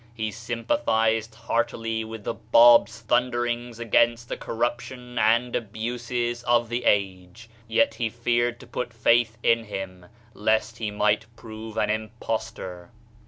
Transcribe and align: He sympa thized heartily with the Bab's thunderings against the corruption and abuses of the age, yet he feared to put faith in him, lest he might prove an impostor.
He 0.15 0.29
sympa 0.29 0.83
thized 0.83 1.35
heartily 1.35 2.03
with 2.03 2.23
the 2.23 2.33
Bab's 2.33 3.01
thunderings 3.01 3.77
against 3.77 4.29
the 4.29 4.35
corruption 4.35 5.19
and 5.19 5.55
abuses 5.55 6.41
of 6.45 6.69
the 6.69 6.85
age, 6.85 7.47
yet 7.67 7.93
he 7.93 8.09
feared 8.09 8.59
to 8.61 8.65
put 8.65 8.93
faith 8.95 9.37
in 9.43 9.65
him, 9.65 10.07
lest 10.33 10.79
he 10.79 10.89
might 10.89 11.27
prove 11.35 11.77
an 11.77 11.91
impostor. 11.91 12.89